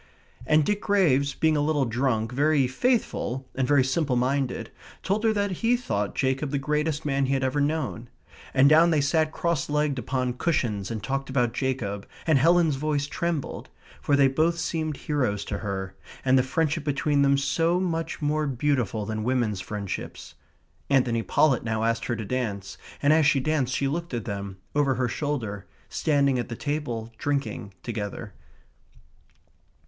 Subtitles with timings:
[0.47, 4.71] And Dick Graves, being a little drunk, very faithful, and very simple minded,
[5.03, 8.09] told her that he thought Jacob the greatest man he had ever known.
[8.51, 13.05] And down they sat cross legged upon cushions and talked about Jacob, and Helen's voice
[13.05, 13.69] trembled,
[14.01, 15.93] for they both seemed heroes to her,
[16.25, 20.33] and the friendship between them so much more beautiful than women's friendships.
[20.89, 24.57] Anthony Pollett now asked her to dance, and as she danced she looked at them,
[24.73, 28.33] over her shoulder, standing at the table, drinking together.